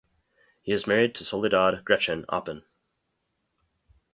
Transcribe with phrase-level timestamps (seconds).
[0.63, 2.63] He is married to Soledad "Gretchen" Oppen.